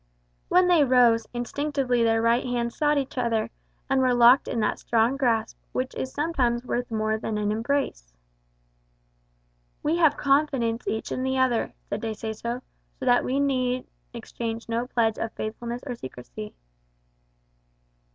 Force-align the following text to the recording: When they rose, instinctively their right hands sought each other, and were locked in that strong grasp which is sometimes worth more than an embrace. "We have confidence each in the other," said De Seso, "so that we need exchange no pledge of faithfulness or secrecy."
When 0.49 0.67
they 0.67 0.83
rose, 0.83 1.27
instinctively 1.31 2.01
their 2.03 2.23
right 2.23 2.43
hands 2.43 2.75
sought 2.75 2.97
each 2.97 3.19
other, 3.19 3.51
and 3.87 4.01
were 4.01 4.15
locked 4.15 4.47
in 4.47 4.59
that 4.61 4.79
strong 4.79 5.15
grasp 5.15 5.59
which 5.73 5.93
is 5.93 6.11
sometimes 6.11 6.65
worth 6.65 6.89
more 6.89 7.19
than 7.19 7.37
an 7.37 7.51
embrace. 7.51 8.11
"We 9.83 9.97
have 9.97 10.17
confidence 10.17 10.87
each 10.87 11.11
in 11.11 11.21
the 11.21 11.37
other," 11.37 11.73
said 11.87 12.01
De 12.01 12.13
Seso, 12.15 12.63
"so 12.99 13.05
that 13.05 13.23
we 13.23 13.39
need 13.39 13.85
exchange 14.11 14.67
no 14.67 14.87
pledge 14.87 15.19
of 15.19 15.33
faithfulness 15.33 15.83
or 15.85 15.93
secrecy." 15.93 16.55